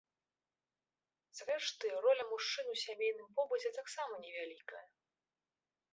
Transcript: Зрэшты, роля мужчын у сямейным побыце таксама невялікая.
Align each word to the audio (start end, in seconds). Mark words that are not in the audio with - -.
Зрэшты, 1.39 1.87
роля 2.07 2.23
мужчын 2.31 2.73
у 2.73 2.75
сямейным 2.87 3.29
побыце 3.41 3.69
таксама 3.79 4.13
невялікая. 4.25 4.85